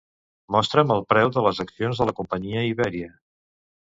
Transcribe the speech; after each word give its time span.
Mostra'm 0.53 0.93
el 0.95 1.03
preu 1.11 1.29
de 1.35 1.43
les 1.47 1.59
accions 1.63 2.01
de 2.01 2.07
la 2.11 2.15
companyia 2.21 2.65
Iberia. 2.71 3.11